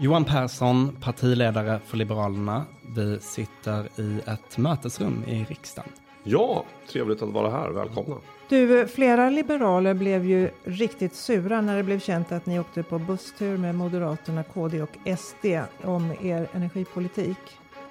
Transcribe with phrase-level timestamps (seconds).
[0.00, 2.64] Johan Persson, partiledare för Liberalerna.
[2.96, 5.90] Vi sitter i ett mötesrum i riksdagen.
[6.24, 7.70] Ja, trevligt att vara här.
[7.70, 8.16] Välkomna.
[8.48, 12.98] Du, flera liberaler blev ju riktigt sura när det blev känt att ni åkte på
[12.98, 15.46] busstur med Moderaterna, KD och SD
[15.84, 17.38] om er energipolitik.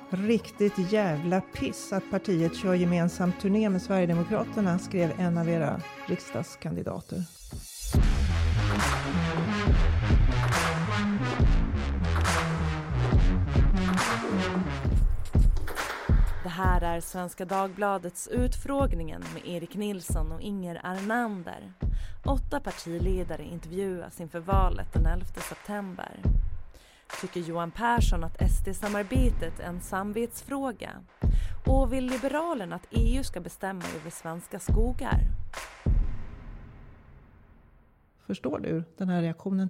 [0.09, 7.36] Riktigt jävla piss att partiet kör gemensam turné med Sverigedemokraterna, skrev en av era riksdagskandidater.
[16.57, 21.73] Här är Svenska Dagbladets Utfrågningen med Erik Nilsson och Inger Arnander.
[22.25, 26.21] Åtta partiledare intervjuas inför valet den 11 september.
[27.21, 30.91] Tycker Johan Persson att SD-samarbetet är en samvetsfråga?
[31.65, 35.19] Och vill Liberalerna att EU ska bestämma över svenska skogar?
[38.27, 39.69] Förstår du den här reaktionen?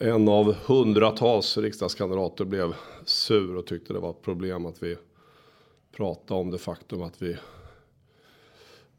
[0.00, 2.74] En av hundratals riksdagskandidater blev
[3.04, 4.96] sur och tyckte det var ett problem att vi
[5.96, 7.36] pratade om det faktum att vi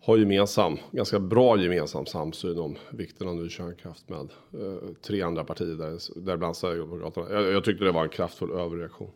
[0.01, 4.19] har gemensam, ganska bra gemensam samsyn om vikten av ny kärnkraft med
[4.53, 7.31] eh, tre andra partier, där, däribland Sverigedemokraterna.
[7.31, 9.11] Jag, jag tyckte det var en kraftfull överreaktion.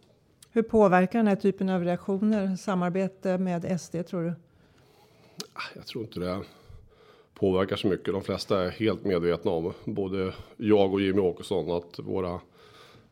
[0.51, 4.33] Hur påverkar den här typen av reaktioner samarbete med SD tror du?
[5.75, 6.43] Jag tror inte det
[7.39, 8.13] påverkar så mycket.
[8.13, 12.39] De flesta är helt medvetna om, både jag och Jimmy Åkesson, att våra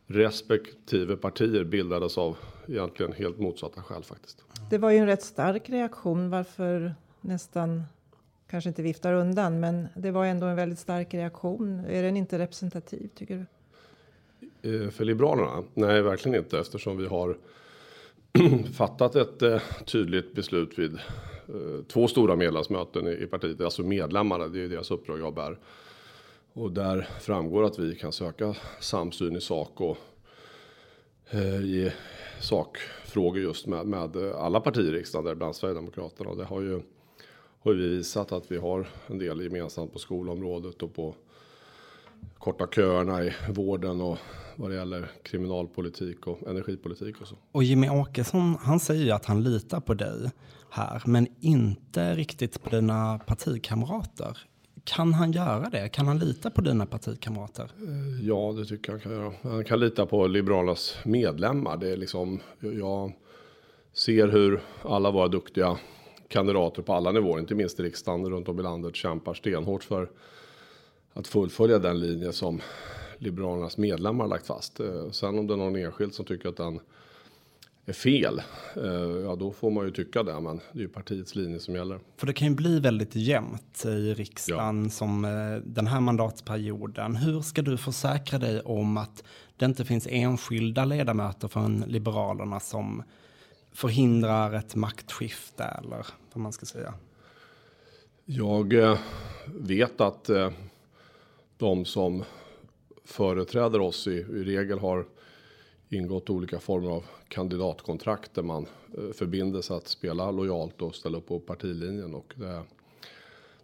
[0.08, 4.44] respektive partier bildades av egentligen helt motsatta skäl faktiskt.
[4.70, 6.30] Det var ju en rätt stark reaktion.
[6.30, 7.84] Varför nästan
[8.50, 11.86] kanske inte viftar undan, men det var ändå en väldigt stark reaktion.
[11.90, 13.46] Är den inte representativ tycker du?
[14.62, 15.64] Eh, för Liberalerna?
[15.74, 17.38] Nej, verkligen inte eftersom vi har
[18.74, 24.64] fattat ett eh, tydligt beslut vid eh, två stora medlemsmöten i partiet, alltså medlemmarna, det
[24.64, 25.58] är deras uppdrag jag bär.
[26.58, 29.98] Och där framgår att vi kan söka samsyn i sak och
[31.30, 31.92] eh, i
[32.40, 36.30] sakfrågor just med, med alla partier i riksdagen, däribland Sverigedemokraterna.
[36.30, 36.82] Och det har ju
[37.60, 41.16] har vi visat att vi har en del gemensamt på skolområdet och på
[42.38, 44.18] korta köerna i vården och
[44.56, 47.36] vad det gäller kriminalpolitik och energipolitik och så.
[47.52, 50.32] Och Jimmy Åkesson, han säger ju att han litar på dig
[50.70, 54.38] här, men inte riktigt på dina partikamrater.
[54.88, 55.90] Kan han göra det?
[55.90, 57.64] Kan han lita på dina partikamrater?
[57.64, 59.34] Eh, ja, det tycker jag han kan göra.
[59.42, 61.78] Han kan lita på Liberalernas medlemmar.
[61.78, 63.14] Det är liksom, jag
[63.94, 65.78] ser hur alla våra duktiga
[66.28, 70.10] kandidater på alla nivåer, inte minst i riksdagen runt om i landet, kämpar stenhårt för
[71.14, 72.62] att fullfölja den linje som
[73.18, 74.80] Liberalernas medlemmar lagt fast.
[74.80, 76.80] Eh, sen om det är någon enskild som tycker att den
[77.90, 78.42] är fel,
[78.76, 78.84] eh,
[79.24, 82.00] ja då får man ju tycka det, men det är ju partiets linje som gäller.
[82.18, 84.90] För det kan ju bli väldigt jämnt i riksdagen ja.
[84.90, 87.16] som eh, den här mandatperioden.
[87.16, 89.24] Hur ska du försäkra dig om att
[89.58, 93.04] det inte finns enskilda ledamöter från Liberalerna som
[93.74, 96.94] förhindrar ett maktskifte eller vad man ska säga?
[98.26, 98.98] Jag eh,
[99.46, 100.30] vet att
[101.58, 102.24] de som
[103.06, 105.06] företräder oss i, i regel har
[105.90, 108.66] ingått olika former av kandidatkontrakt där man
[108.98, 112.16] eh, förbinder sig att spela lojalt och ställa upp på partilinjen.
[112.16, 112.64] Och det,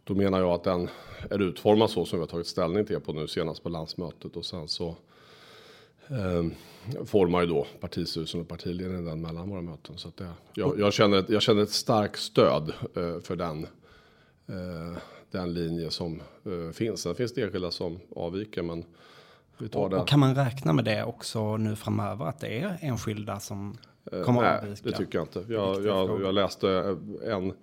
[0.03, 0.89] då menar jag att den
[1.29, 4.45] är utformad så som vi har tagit ställning till på nu senast på landsmötet och
[4.45, 4.95] sen så
[6.07, 6.45] eh,
[7.05, 9.97] formar ju då partistyrelsen och partiledningen den mellan våra möten.
[9.97, 13.63] Så att det, jag, jag, känner ett, jag känner ett starkt stöd eh, för den,
[14.47, 14.97] eh,
[15.31, 17.01] den linje som eh, finns.
[17.01, 18.85] Sen finns det enskilda som avviker men
[19.57, 19.93] och.
[19.93, 23.77] Och kan man räkna med det också nu framöver att det är enskilda som
[24.11, 24.89] eh, kommer nej, att avvika?
[24.89, 25.53] Det tycker jag inte.
[25.53, 27.53] Jag, jag, jag läste en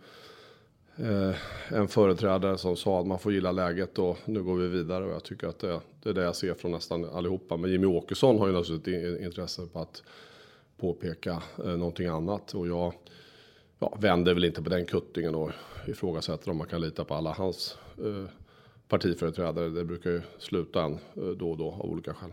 [0.96, 1.34] eh,
[1.68, 5.10] en företrädare som sa att man får gilla läget och nu går vi vidare och
[5.10, 7.56] jag tycker att det, det är det jag ser från nästan allihopa.
[7.56, 10.02] Men Jimmy Åkesson har ju naturligtvis ett intresse på att
[10.76, 12.94] påpeka eh, någonting annat och jag
[13.78, 15.50] ja, vänder väl inte på den kuttingen och
[15.86, 18.30] ifrågasätter om man kan lita på alla hans eh,
[18.90, 19.68] partiföreträdare.
[19.68, 22.32] Det brukar ju sluta en eh, då och då av olika skäl.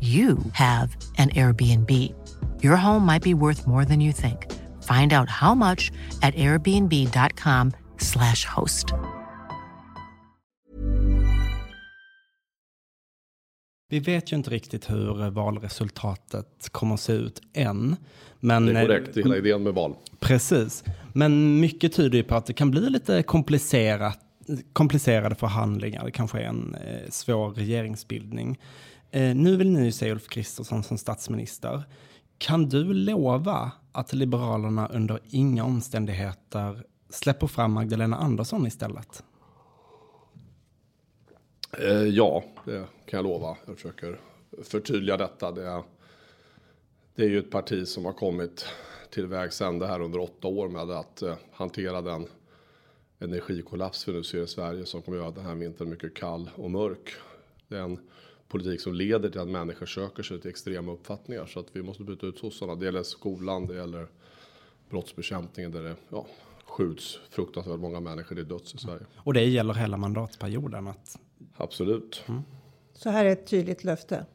[0.00, 1.90] you have an Airbnb.
[2.62, 4.46] Your home might be worth more than you think.
[4.82, 5.92] Find out how much
[6.22, 8.94] at airbnb.com slash host.
[13.88, 17.96] Vi vet ju inte riktigt hur valresultatet kommer att se ut än.
[18.40, 19.94] Men, det är korrekt, hela idén med val.
[20.20, 24.18] Precis, men mycket tyder ju på att det kan bli lite komplicerat
[24.72, 28.58] komplicerade förhandlingar, det kanske är en eh, svår regeringsbildning.
[29.10, 31.82] Eh, nu vill ni ju se Ulf Kristersson som statsminister.
[32.38, 39.22] Kan du lova att Liberalerna under inga omständigheter släpper fram Magdalena Andersson istället?
[41.78, 43.56] Eh, ja, det kan jag lova.
[43.66, 44.20] Jag försöker
[44.62, 45.52] förtydliga detta.
[45.52, 45.82] Det är,
[47.14, 48.66] det är ju ett parti som har kommit
[49.10, 52.26] till vägs ände här under åtta år med att eh, hantera den
[53.18, 56.70] energikollaps vi nu ser i Sverige som kommer göra den här vintern mycket kall och
[56.70, 57.12] mörk.
[57.68, 57.98] Det är en
[58.50, 62.04] politik som leder till att människor söker sig till extrema uppfattningar så att vi måste
[62.04, 62.74] byta ut sossarna.
[62.74, 64.06] Det gäller skolan, det gäller
[64.90, 66.26] brottsbekämpningen där det ja,
[66.64, 69.06] skjuts fruktansvärt många människor till döds i Sverige.
[69.16, 70.86] Och det gäller hela mandatperioden?
[70.86, 71.18] Att...
[71.56, 72.24] Absolut.
[72.28, 72.42] Mm.
[72.94, 74.26] Så här är ett tydligt löfte.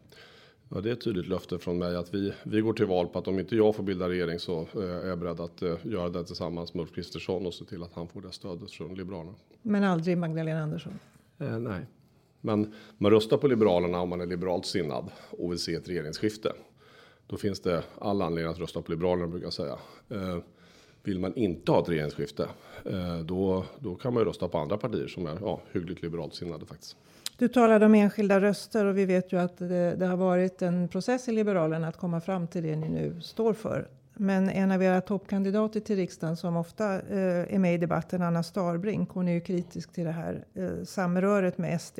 [0.69, 3.19] Ja, det är ett tydligt löfte från mig att vi, vi går till val på
[3.19, 6.09] att om inte jag får bilda regering så eh, är jag beredd att uh, göra
[6.09, 9.35] det tillsammans med Ulf Kristersson och se till att han får det stödet från Liberalerna.
[9.61, 10.99] Men aldrig Magdalena Andersson?
[11.37, 11.85] Eh, nej,
[12.45, 16.51] men man röstar på Liberalerna om man är liberalt sinnad och vill se ett regeringsskifte.
[17.27, 19.77] Då finns det all anledning att rösta på Liberalerna brukar jag säga.
[20.09, 20.37] Eh,
[21.03, 22.47] vill man inte ha ett regeringsskifte,
[22.85, 26.35] eh, då, då kan man ju rösta på andra partier som är ja, hyggligt liberalt
[26.35, 26.97] sinnade faktiskt.
[27.37, 30.87] Du talade om enskilda röster och vi vet ju att det, det, har varit en
[30.87, 33.87] process i Liberalerna att komma fram till det ni nu står för.
[34.13, 38.43] Men en av era toppkandidater till riksdagen som ofta eh, är med i debatten, Anna
[38.43, 41.99] Starbrink, hon är ju kritisk till det här eh, samröret med SD.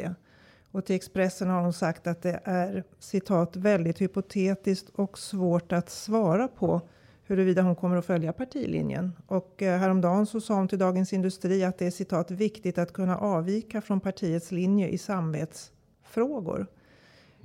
[0.75, 5.89] Och till Expressen har hon sagt att det är citat väldigt hypotetiskt och svårt att
[5.89, 6.81] svara på
[7.23, 9.11] huruvida hon kommer att följa partilinjen.
[9.27, 12.93] Och eh, häromdagen så sa hon till Dagens Industri att det är citat viktigt att
[12.93, 16.67] kunna avvika från partiets linje i samvetsfrågor.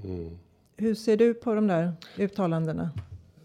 [0.05, 0.39] Mm.
[0.77, 2.91] Hur ser du på de där uttalandena?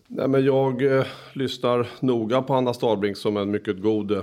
[0.07, 4.21] Nej, men jag eh, lyssnar noga på Anna Starbrink som en mycket god eh,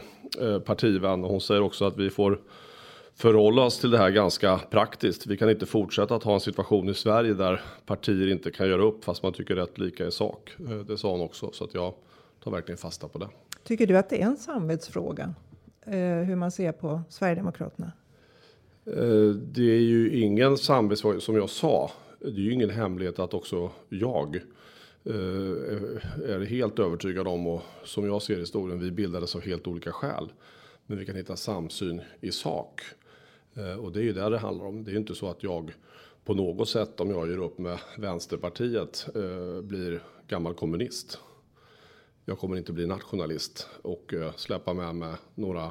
[0.65, 1.25] partivän.
[1.25, 2.41] Hon säger också att vi får
[3.23, 5.27] förhålla oss till det här ganska praktiskt.
[5.27, 8.83] Vi kan inte fortsätta att ha en situation i Sverige där partier inte kan göra
[8.83, 10.55] upp fast man tycker rätt lika i sak.
[10.59, 11.95] Eh, det sa hon också så att jag
[12.45, 13.29] tar verkligen fasta på det.
[13.65, 15.35] Tycker du att det är en samvetsfråga
[15.87, 17.93] eh, hur man ser på Sverigedemokraterna?
[18.87, 21.91] Eh, det är ju ingen samvetsfråga som jag sa.
[22.19, 24.41] Det är ju ingen hemlighet att också jag
[26.29, 30.33] är helt övertygad om och som jag ser historien, vi bildades av helt olika skäl.
[30.87, 32.83] Men vi kan hitta samsyn i sak.
[33.55, 34.85] Eh, och det är ju det det handlar om.
[34.85, 35.73] Det är ju inte så att jag
[36.25, 41.19] på något sätt om jag gör upp med Vänsterpartiet eh, blir gammal kommunist.
[42.25, 45.71] Jag kommer inte bli nationalist och eh, släppa med mig några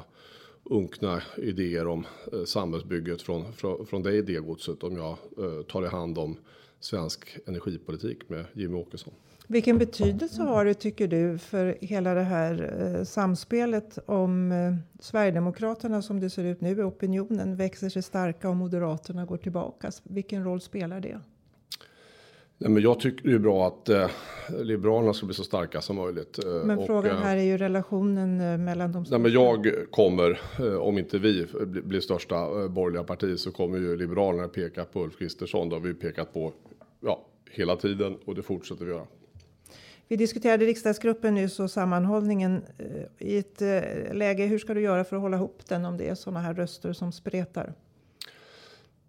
[0.64, 2.06] unkna idéer om
[2.46, 5.16] samhällsbygget från, från, från det idégodset om jag
[5.68, 6.36] tar i hand om
[6.80, 9.14] svensk energipolitik med Jimmy Åkesson.
[9.52, 16.02] Vilken betydelse har det tycker du för hela det här eh, samspelet om eh, Sverigedemokraterna
[16.02, 19.90] som det ser ut nu i opinionen växer sig starka och Moderaterna går tillbaka?
[20.02, 21.20] Vilken roll spelar det?
[22.58, 24.10] Nej, men jag tycker det är bra att eh,
[24.62, 26.44] Liberalerna ska bli så starka som möjligt.
[26.44, 30.74] Eh, men frågan här är ju relationen eh, mellan de Nej, men Jag kommer, eh,
[30.74, 31.46] om inte vi
[31.84, 35.68] blir största borgerliga parti så kommer ju Liberalerna peka på Ulf Kristersson.
[35.68, 36.52] Det har vi pekat på
[37.00, 39.06] ja, hela tiden och det fortsätter vi göra.
[40.12, 44.46] Vi diskuterade riksdagsgruppen nyss och sammanhållningen eh, i ett eh, läge.
[44.46, 46.92] Hur ska du göra för att hålla ihop den om det är sådana här röster
[46.92, 47.74] som spretar?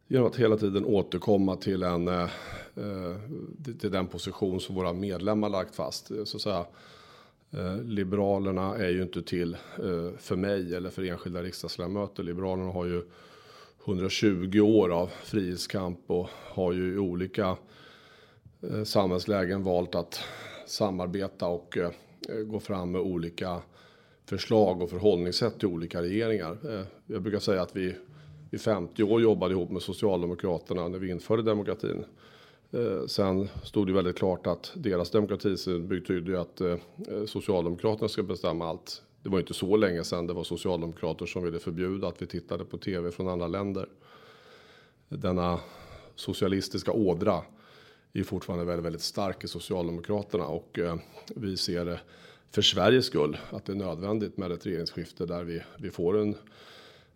[0.07, 2.27] Genom att hela tiden återkomma till en eh,
[3.79, 6.11] till den position som våra medlemmar lagt fast.
[6.25, 6.65] Så att säga,
[7.83, 9.57] Liberalerna är ju inte till
[10.17, 12.23] för mig eller för enskilda riksdagsledamöter.
[12.23, 13.03] Liberalerna har ju
[13.85, 17.57] 120 år av frihetskamp och har ju i olika
[18.85, 20.23] samhällslägen valt att
[20.65, 21.91] samarbeta och eh,
[22.45, 23.61] gå fram med olika
[24.25, 26.57] förslag och förhållningssätt till olika regeringar.
[26.69, 27.95] Eh, jag brukar säga att vi
[28.51, 32.05] i 50 år jobbade ihop med Socialdemokraterna när vi införde demokratin.
[32.71, 36.61] Eh, sen stod det väldigt klart att deras demokratisyn betydde att
[37.27, 39.01] Socialdemokraterna ska bestämma allt.
[39.23, 42.65] Det var inte så länge sedan det var socialdemokrater som ville förbjuda att vi tittade
[42.65, 43.89] på tv från andra länder.
[45.09, 45.59] Denna
[46.15, 47.41] socialistiska ådra
[48.19, 50.95] är fortfarande väldigt, väldigt stark i Socialdemokraterna och eh,
[51.35, 51.99] vi ser det
[52.51, 56.35] för Sveriges skull att det är nödvändigt med ett regeringsskifte där vi, vi får en,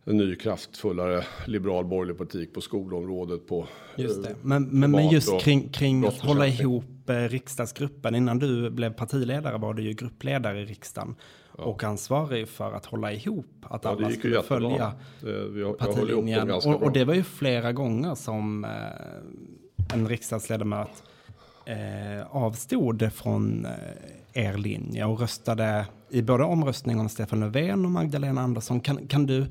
[0.04, 4.36] en ny kraftfullare liberal borgerlig politik på skolområdet på Just det.
[4.42, 8.16] Men, men, men just kring, kring att hålla ihop eh, riksdagsgruppen.
[8.16, 11.16] Innan du blev partiledare var du ju gruppledare i riksdagen.
[11.58, 11.63] Ja.
[11.63, 13.46] Och ansvarig för att hålla ihop.
[13.62, 16.51] Att ja, alla skulle följa det, vi, partilinjen.
[16.51, 18.72] Och, och, det var ju flera gånger som eh,
[19.94, 21.03] en riksdagsledamot
[21.65, 23.72] eh, avstod från eh,
[24.46, 28.79] er linje och röstade i både omröstningen om Stefan Löfven och Magdalena Andersson.
[28.79, 29.46] Kan, kan du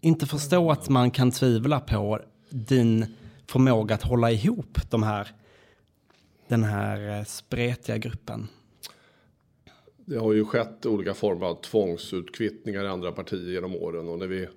[0.00, 2.20] inte förstå att man kan tvivla på
[2.50, 3.06] din
[3.46, 5.28] förmåga att hålla ihop de här,
[6.48, 8.48] den här eh, spretiga gruppen?
[9.96, 14.26] Det har ju skett olika former av tvångsutkvittningar i andra partier genom åren och när
[14.26, 14.48] vi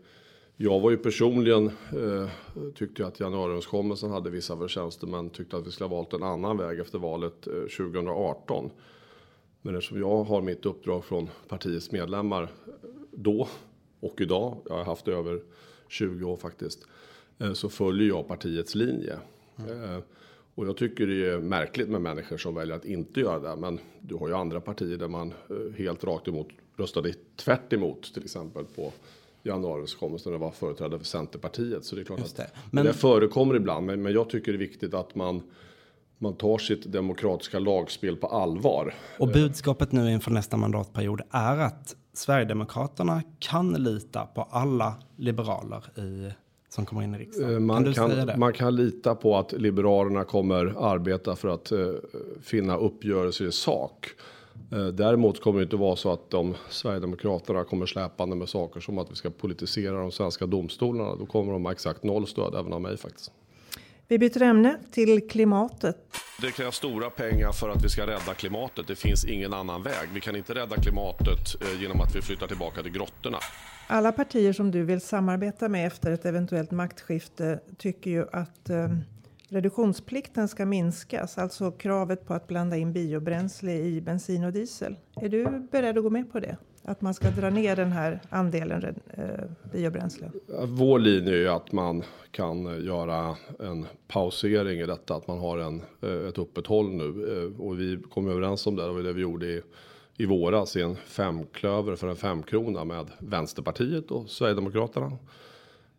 [0.57, 2.29] jag var ju personligen eh,
[2.75, 6.57] tyckte att januariöverenskommelsen hade vissa förtjänster men tyckte att vi skulle ha valt en annan
[6.57, 8.69] väg efter valet eh, 2018.
[9.61, 12.51] Men eftersom jag har mitt uppdrag från partiets medlemmar
[13.11, 13.47] då
[13.99, 15.41] och idag, jag har haft över
[15.87, 16.87] 20 år faktiskt,
[17.39, 19.17] eh, så följer jag partiets linje.
[19.57, 20.01] Mm.
[20.55, 23.55] Och jag tycker det är märkligt med människor som väljer att inte göra det.
[23.55, 28.13] Men du har ju andra partier där man eh, helt rakt emot röstade tvärt emot
[28.13, 28.93] till exempel på
[29.43, 31.85] januariöverenskommelsen när det var företrädare för Centerpartiet.
[31.85, 32.43] Så det är klart Just det.
[32.43, 32.85] att men...
[32.85, 33.85] det förekommer ibland.
[33.85, 35.43] Men, men jag tycker det är viktigt att man
[36.17, 38.93] man tar sitt demokratiska lagspel på allvar.
[39.19, 46.31] Och budskapet nu inför nästa mandatperiod är att Sverigedemokraterna kan lita på alla liberaler i
[46.69, 47.53] som kommer in i riksdagen.
[47.53, 51.93] Eh, man kan, kan man kan lita på att Liberalerna kommer arbeta för att uh,
[52.41, 54.07] finna uppgörelser i sak.
[54.73, 58.97] Uh, däremot kommer det inte vara så att de Sverigedemokraterna kommer släpande med saker som
[58.97, 61.15] att vi ska politisera de svenska domstolarna.
[61.15, 63.31] Då kommer de ha exakt noll stöd även av mig faktiskt.
[64.07, 65.97] Vi byter ämne till klimatet.
[66.41, 68.87] Det krävs stora pengar för att vi ska rädda klimatet.
[68.87, 70.09] Det finns ingen annan väg.
[70.13, 73.37] Vi kan inte rädda klimatet genom att vi flyttar tillbaka till grottorna.
[73.87, 78.87] Alla partier som du vill samarbeta med efter ett eventuellt maktskifte tycker ju att eh,
[79.53, 84.95] reduktionsplikten ska minskas, alltså kravet på att blanda in biobränsle i bensin och diesel.
[85.15, 86.57] Är du beredd att gå med på det?
[86.85, 89.23] Att man ska dra ner den här andelen eh,
[89.71, 90.31] biobränsle?
[90.67, 95.39] Vår linje är ju att man kan eh, göra en pausering i detta, att man
[95.39, 97.03] har en, eh, ett uppehåll nu.
[97.03, 99.61] Eh, och vi kom överens om det, det var det vi gjorde i
[100.17, 105.11] i våras i en femklöver för en femkrona med Vänsterpartiet och Sverigedemokraterna.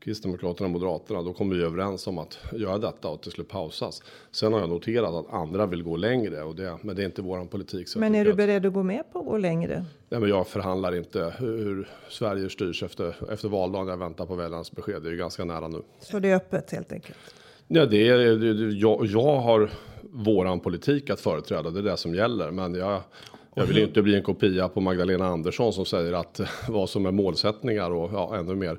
[0.05, 1.23] Kristdemokraterna och Moderaterna.
[1.23, 4.03] Då kom vi överens om att göra detta och till slut pausas.
[4.31, 7.23] Sen har jag noterat att andra vill gå längre och det, men det är inte
[7.23, 7.89] våran politik.
[7.97, 9.85] men är du beredd att gå med på att gå längre?
[10.09, 13.89] Nej, men jag förhandlar inte hur Sverige styrs efter, efter valdagen.
[13.89, 15.03] Jag väntar på väljarnas besked.
[15.03, 15.83] Det är ju ganska nära nu.
[16.01, 17.19] Så det är öppet helt enkelt?
[17.69, 19.71] Ja, det är, jag, jag har
[20.03, 21.71] våran politik att företräda.
[21.71, 22.51] Det är det som gäller.
[22.51, 23.01] Men jag
[23.55, 27.11] jag vill inte bli en kopia på Magdalena Andersson som säger att vad som är
[27.11, 28.79] målsättningar och ja, ännu mer.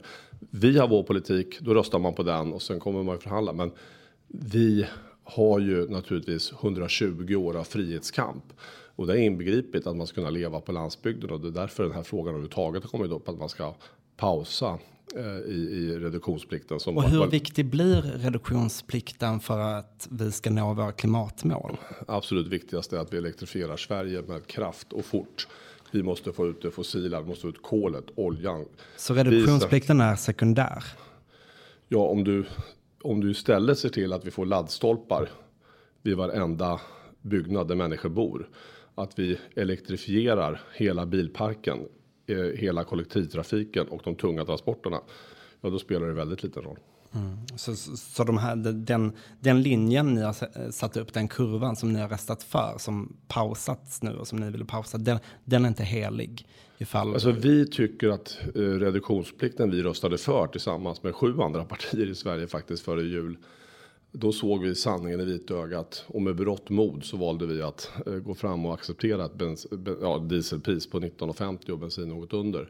[0.49, 3.53] Vi har vår politik, då röstar man på den och sen kommer man förhandla.
[3.53, 3.71] Men
[4.27, 4.85] vi
[5.23, 8.43] har ju naturligtvis 120 år av frihetskamp.
[8.95, 11.83] Och det är inbegripet att man ska kunna leva på landsbygden och det är därför
[11.83, 13.73] den här frågan överhuvudtaget har kommit upp att man ska
[14.17, 14.79] pausa
[15.15, 16.79] eh, i, i reduktionsplikten.
[16.79, 17.27] Som och hur var...
[17.27, 21.77] viktig blir reduktionsplikten för att vi ska nå våra klimatmål?
[22.07, 25.47] Absolut viktigast är att vi elektrifierar Sverige med kraft och fort.
[25.95, 28.65] Vi måste få ut det fossila, vi måste få ut kolet, oljan.
[28.97, 30.83] Så reduktionsplikten är sekundär?
[31.87, 32.45] Ja, om du,
[33.01, 35.29] om du istället ser till att vi får laddstolpar
[36.01, 36.81] vid varenda
[37.21, 38.49] byggnad där människor bor.
[38.95, 41.79] Att vi elektrifierar hela bilparken
[42.27, 45.01] Eh, hela kollektivtrafiken och de tunga transporterna.
[45.61, 46.79] Ja, då spelar det väldigt liten roll.
[47.15, 47.37] Mm.
[47.55, 51.75] Så, så, så de här, den, den linjen ni har eh, satt upp, den kurvan
[51.75, 55.65] som ni har röstat för, som pausats nu och som ni vill pausa, den, den
[55.65, 56.47] är inte helig?
[56.77, 57.13] Ifall...
[57.13, 62.15] Alltså, vi tycker att eh, reduktionsplikten vi röstade för tillsammans med sju andra partier i
[62.15, 63.37] Sverige faktiskt före jul
[64.17, 68.13] då såg vi sanningen i vitögat och med berått mod så valde vi att eh,
[68.13, 69.67] gå fram och acceptera ett bens,
[70.01, 72.69] ja, dieselpris på 19,50 och bensin något under.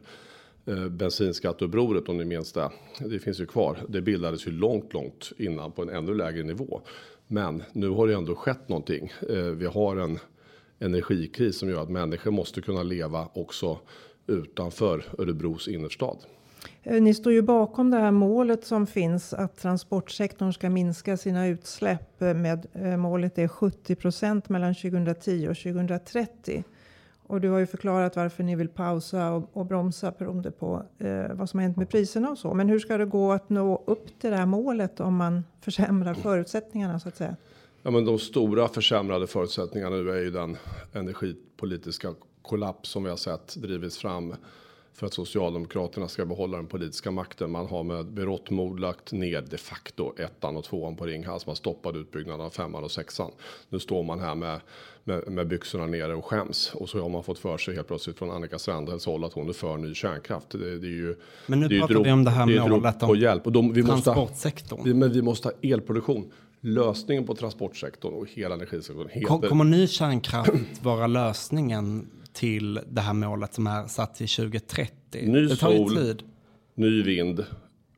[0.68, 3.78] Eh, bensinskatteupproret om ni minns det, det finns ju kvar.
[3.88, 6.80] Det bildades ju långt, långt innan på en ännu lägre nivå.
[7.26, 9.12] Men nu har det ändå skett någonting.
[9.28, 10.18] Eh, vi har en
[10.78, 13.78] energikris som gör att människor måste kunna leva också
[14.26, 16.16] utanför Örebros innerstad.
[16.82, 21.46] Eh, ni står ju bakom det här målet som finns att transportsektorn ska minska sina
[21.46, 26.64] utsläpp eh, med eh, målet är 70 procent mellan 2010 och 2030.
[27.28, 31.34] Och du har ju förklarat varför ni vill pausa och, och bromsa beroende på eh,
[31.34, 32.54] vad som har hänt med priserna och så.
[32.54, 36.14] Men hur ska det gå att nå upp till det här målet om man försämrar
[36.14, 37.36] förutsättningarna så att säga?
[37.82, 40.56] Ja, men de stora försämrade förutsättningarna nu är ju den
[40.92, 44.34] energipolitiska kollaps som vi har sett drivits fram
[44.96, 47.50] för att Socialdemokraterna ska behålla den politiska makten.
[47.50, 51.46] Man har med berått mod lagt ner de facto ettan och tvåan på Ringhals.
[51.46, 53.30] Man stoppade utbyggnaden av femman och sexan.
[53.68, 54.60] Nu står man här med,
[55.04, 56.74] med, med byxorna nere och skäms.
[56.74, 59.48] Och så har man fått för sig helt plötsligt från Annika Strandhälls håll att hon
[59.48, 60.50] är för ny kärnkraft.
[60.50, 63.46] Det, det är ju, men nu det pratar vi om det här målet om hjälp.
[63.46, 64.78] Och de, vi transportsektorn.
[64.78, 66.32] Måste, men vi måste ha elproduktion
[66.66, 69.48] lösningen på transportsektorn och hela energisektorn heter...
[69.48, 74.92] Kommer ny kärnkraft vara lösningen till det här målet som är satt till 2030?
[75.12, 76.22] Ny det tar sol, tid.
[76.74, 77.44] ny vind.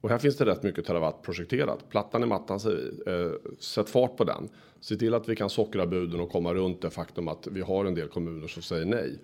[0.01, 1.89] Och här finns det rätt mycket terawatt projekterat.
[1.91, 3.13] Plattan i mattan säger vi.
[3.13, 4.49] Eh, sätt fart på den.
[4.81, 7.85] Se till att vi kan sockra buden och komma runt det faktum att vi har
[7.85, 9.19] en del kommuner som säger nej.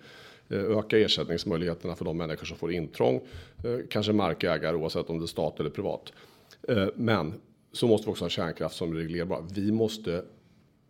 [0.49, 3.21] Eh, öka ersättningsmöjligheterna för de människor som får intrång.
[3.63, 6.13] Eh, kanske markägare oavsett om det är stat eller privat.
[6.95, 7.33] Men
[7.75, 9.45] så måste vi också ha kärnkraft som är reglerbar.
[9.53, 10.23] Vi måste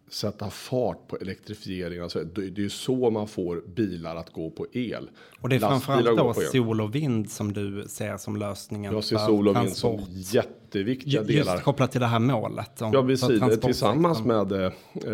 [0.09, 2.03] sätta fart på elektrifieringen.
[2.03, 5.09] Alltså, det, det är så man får bilar att gå på el.
[5.41, 8.93] Och det är framförallt då sol och vind som du ser som lösningen.
[8.93, 11.53] Jag ser sol och vind som jätteviktiga just delar.
[11.53, 12.81] Just kopplat till det här målet.
[12.81, 13.59] Om, ja, precis.
[13.59, 14.71] Tillsammans med, eh,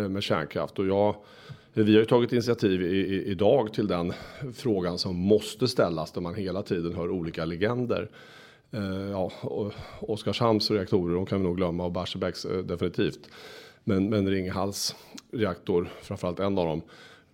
[0.08, 0.78] med kärnkraft.
[0.78, 1.16] Och jag,
[1.72, 4.12] vi har ju tagit initiativ i, i, idag till den
[4.54, 6.12] frågan som måste ställas.
[6.12, 8.10] Där man hela tiden hör olika legender.
[8.72, 9.30] Eh, ja,
[10.00, 13.28] Oskarshamns reaktorer, de kan vi nog glömma och Barsebäcks eh, definitivt.
[13.84, 14.96] Men, men Ringhals
[15.32, 16.82] reaktor, framförallt en av dem.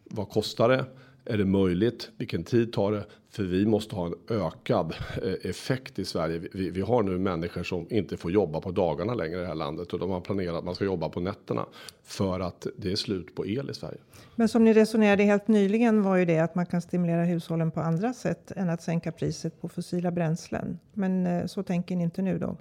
[0.04, 0.84] Vad kostar det?
[1.28, 2.10] Är det möjligt?
[2.16, 3.06] Vilken tid tar det?
[3.30, 6.38] För vi måste ha en ökad eh, effekt i Sverige.
[6.52, 9.54] Vi, vi, har nu människor som inte får jobba på dagarna längre i det här
[9.54, 11.66] landet och de har planerat att man ska jobba på nätterna
[12.04, 13.98] för att det är slut på el i Sverige.
[14.34, 17.80] Men som ni resonerade helt nyligen var ju det att man kan stimulera hushållen på
[17.80, 20.78] andra sätt än att sänka priset på fossila bränslen.
[20.92, 22.56] Men eh, så tänker ni inte nu då?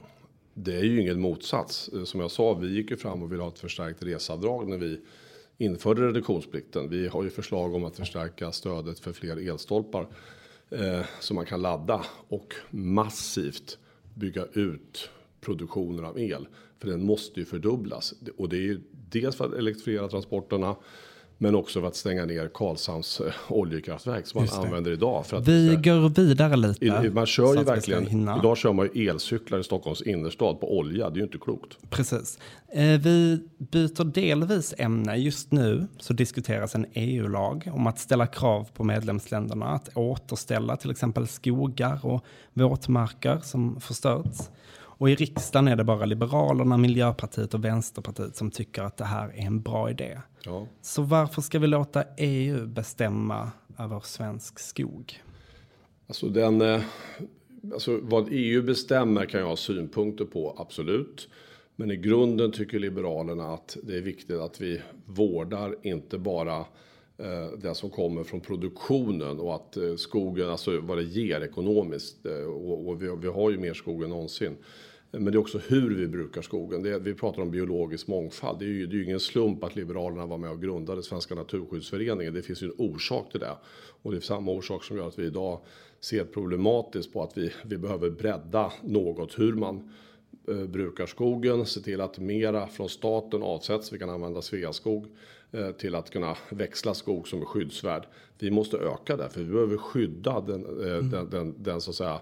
[0.54, 1.90] Det är ju ingen motsats.
[1.94, 4.78] Eh, som jag sa, vi gick ju fram och ville ha ett förstärkt reseavdrag när
[4.78, 5.00] vi
[5.58, 6.90] införde reduktionsplikten.
[6.90, 10.08] Vi har ju förslag om att förstärka stödet för fler elstolpar
[10.70, 13.78] eh, som man kan ladda och massivt
[14.14, 15.10] bygga ut
[15.42, 16.48] produktionen av el.
[16.80, 20.76] För den måste ju fördubblas och det är ju dels för att elektrifiera transporterna
[21.38, 25.26] men också för att stänga ner Karlshamns eh, oljekraftverk som man använder idag.
[25.26, 26.86] För att vi går vidare lite.
[26.86, 28.08] I, man kör ju verkligen,
[28.40, 31.10] idag kör man ju elcyklar i Stockholms innerstad på olja.
[31.10, 31.78] Det är ju inte klokt.
[31.90, 32.40] Precis.
[32.72, 35.16] Eh, vi byter delvis ämne.
[35.16, 40.92] Just nu så diskuteras en EU-lag om att ställa krav på medlemsländerna att återställa till
[40.92, 44.50] exempel skogar och våtmarker som förstörts.
[44.98, 49.30] Och i riksdagen är det bara Liberalerna, Miljöpartiet och Vänsterpartiet som tycker att det här
[49.30, 50.22] är en bra idé.
[50.44, 50.68] Ja.
[50.82, 55.24] Så varför ska vi låta EU bestämma över svensk skog?
[56.08, 56.82] Alltså, den, eh,
[57.74, 61.30] alltså vad EU bestämmer kan jag ha synpunkter på, absolut.
[61.76, 66.58] Men i grunden tycker Liberalerna att det är viktigt att vi vårdar inte bara
[67.18, 72.26] eh, det som kommer från produktionen och att eh, skogen, alltså vad det ger ekonomiskt.
[72.86, 74.58] och, vi, har ju mer skog än någonsin.
[75.12, 76.86] Men det är också hur vi brukar skogen.
[76.86, 78.60] Är, vi pratar om biologisk mångfald.
[78.60, 81.36] Det är, ju, det är ju ingen slump att Liberalerna var med och grundade Svenska
[81.36, 82.34] Naturskyddsföreningen.
[82.34, 83.58] Det finns ju en orsak till det.
[84.02, 85.60] Och det är samma orsak som gör att vi idag
[86.00, 89.94] ser problematiskt på att vi, vi behöver bredda något hur man
[90.48, 91.66] eh, brukar skogen.
[91.66, 93.94] Se till att mera från staten avsätts.
[93.94, 95.06] Vi kan använda Sveaskog
[95.52, 98.08] eh, till att kunna växla skog som är skyddsvärd.
[98.40, 101.10] Vi måste öka det för vi behöver skydda den, eh, mm.
[101.10, 102.20] den, den, den så att säga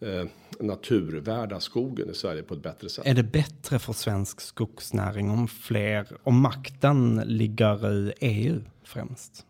[0.00, 0.24] eh,
[0.60, 3.06] naturvärda skogen i Sverige på ett bättre sätt.
[3.06, 9.46] Är det bättre för svensk skogsnäring om fler, om makten ligger i EU främst?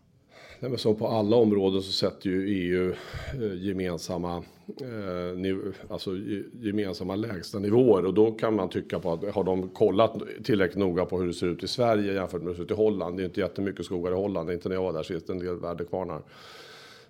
[0.59, 2.93] Nej, men som på alla områden så sätter ju EU
[3.41, 4.43] eh, gemensamma,
[4.81, 6.11] eh, niv alltså
[6.53, 11.05] gemensamma lägsta nivåer och då kan man tycka på att har de kollat tillräckligt noga
[11.05, 13.17] på hur det ser ut i Sverige jämfört med hur det ser ut i Holland.
[13.17, 15.59] Det är inte jättemycket skogar i Holland, inte när jag var där sist, en del
[15.59, 16.21] värdekvarnar.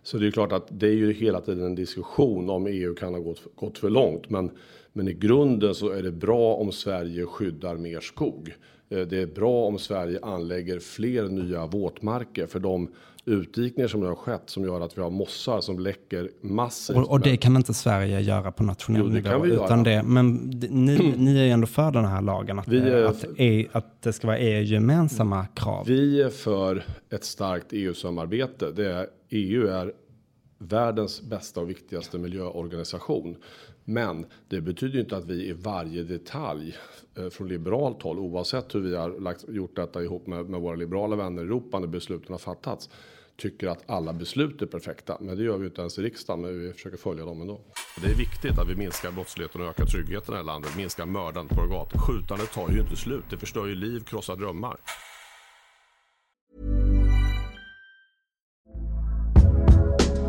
[0.06, 3.14] Så det är klart att det är ju hela tiden en diskussion om EU kan
[3.14, 4.30] ha gått, gått för långt.
[4.30, 4.52] Men,
[4.94, 8.56] men i grunden så är det bra om Sverige skyddar mer skog.
[8.90, 12.90] Eh, det är bra om Sverige anlägger fler nya våtmarker för de
[13.26, 16.98] utdikningar som har skett som gör att vi har mossar som läcker massivt.
[16.98, 19.46] Och, och det kan inte Sverige göra på nationell jo, det nivå.
[19.46, 20.36] utan det, men
[20.70, 24.14] ni, ni är ändå för den här lagen att, vi är, att, e, att det
[24.14, 25.86] ska vara EU-gemensamma krav.
[25.88, 28.72] Vi är för ett starkt EU-samarbete.
[28.72, 29.94] Det är, EU är
[30.58, 33.38] världens bästa och viktigaste miljöorganisation.
[33.84, 36.76] Men det betyder inte att vi i varje detalj
[37.18, 40.76] eh, från liberalt håll, oavsett hur vi har lagt, gjort detta ihop med, med våra
[40.76, 42.90] liberala vänner i Europa när besluten har fattats,
[43.38, 45.18] tycker att alla beslut är perfekta.
[45.22, 47.62] Men det gör vi inte ens i riksdagen, men vi försöker följa dem ändå.
[48.02, 51.06] Det är viktigt att vi minskar brottsligheten och ökar tryggheten i det här landet, minskar
[51.06, 52.00] mördandet på gator.
[52.00, 54.78] Skjutandet tar ju inte slut, det förstör ju liv, krossar drömmar.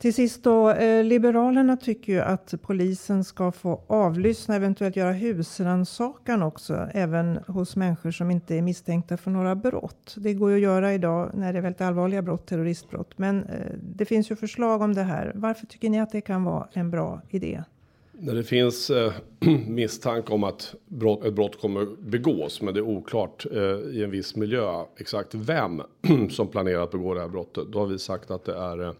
[0.00, 6.42] Till sist då, eh, Liberalerna tycker ju att polisen ska få avlyssna, eventuellt göra husrannsakan
[6.42, 10.14] också, även hos människor som inte är misstänkta för några brott.
[10.16, 13.18] Det går ju att göra idag när det är väldigt allvarliga brott, terroristbrott.
[13.18, 15.32] Men eh, det finns ju förslag om det här.
[15.34, 17.64] Varför tycker ni att det kan vara en bra idé?
[18.12, 19.12] När det finns eh,
[19.66, 23.60] misstanke om att brott, ett brott kommer begås, men det är oklart eh,
[23.96, 25.82] i en viss miljö exakt vem
[26.30, 27.64] som planerar att begå det här brottet.
[27.72, 28.92] Då har vi sagt att det är eh,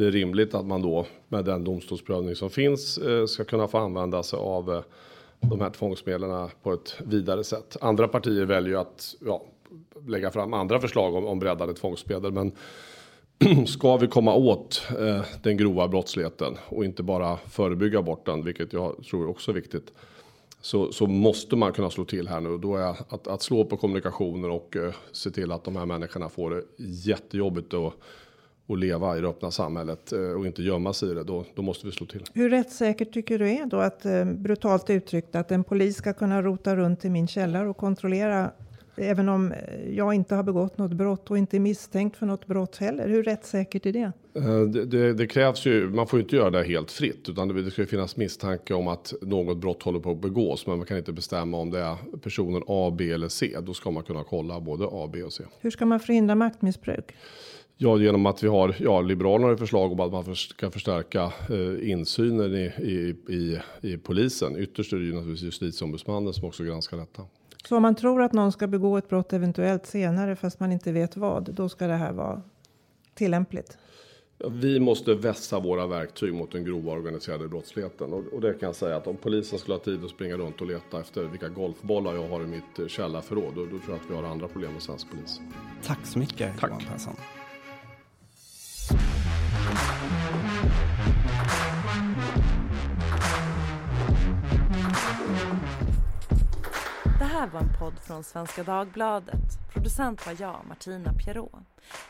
[0.00, 3.78] det är rimligt att man då med den domstolsprövning som finns eh, ska kunna få
[3.78, 4.82] använda sig av eh,
[5.40, 7.76] de här tvångsmedlen på ett vidare sätt.
[7.80, 9.42] Andra partier väljer att ja,
[10.06, 12.52] lägga fram andra förslag om, om breddade tvångsmedel, men
[13.66, 18.72] ska vi komma åt eh, den grova brottsligheten och inte bara förebygga bort den, vilket
[18.72, 19.92] jag tror också är viktigt.
[20.60, 22.58] Så, så måste man kunna slå till här nu.
[22.58, 26.28] Då är att, att slå på kommunikationer och eh, se till att de här människorna
[26.28, 27.94] får det jättejobbigt och
[28.70, 31.62] och leva i det öppna samhället eh, och inte gömma sig i det, då, då
[31.62, 32.24] måste vi slå till.
[32.34, 36.42] Hur rättssäkert tycker du är då att eh, brutalt uttryckt att en polis ska kunna
[36.42, 38.50] rota runt i min källare och kontrollera
[38.96, 42.46] även om eh, jag inte har begått något brott och inte är misstänkt för något
[42.46, 43.08] brott heller.
[43.08, 44.12] Hur rättssäkert är det?
[44.72, 47.62] Det, det, det krävs ju, man får ju inte göra det helt fritt utan det,
[47.62, 50.98] det ska finnas misstanke om att något brott håller på att begås men man kan
[50.98, 53.56] inte bestämma om det är personen A, B eller C.
[53.62, 55.44] Då ska man kunna kolla både A, B och C.
[55.60, 57.14] Hur ska man förhindra maktmissbruk?
[57.82, 61.90] Ja, genom att vi har, ja, Liberalerna har förslag om att man ska förstärka eh,
[61.90, 64.56] insynen i, i, i, i polisen.
[64.56, 67.22] Ytterst är det ju naturligtvis justitieombudsmannen som också granskar detta.
[67.64, 70.92] Så om man tror att någon ska begå ett brott eventuellt senare fast man inte
[70.92, 72.42] vet vad, då ska det här vara
[73.14, 73.78] tillämpligt?
[74.38, 78.12] Ja, vi måste vässa våra verktyg mot den grova organiserade brottsligheten.
[78.12, 80.60] Och, och, det kan jag säga att om polisen skulle ha tid att springa runt
[80.60, 83.96] och leta efter vilka golfbollar jag har i mitt eh, källarförråd, då, då tror jag
[83.96, 85.40] att vi har andra problem med svensk polis.
[85.82, 86.70] Tack så mycket Tack.
[86.70, 87.16] Johan Persson.
[97.52, 99.72] Var en podd från Svenska Dagbladet.
[99.72, 101.52] Producent var jag, Martina Pierrot.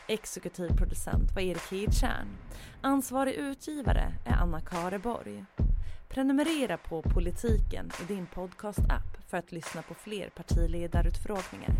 [0.07, 2.27] Exekutiv producent var Erik Hedtjärn.
[2.81, 5.45] Ansvarig utgivare är Anna Kareborg.
[6.09, 11.75] Prenumerera på Politiken i din podcast-app för att lyssna på fler partiledarutfrågningar.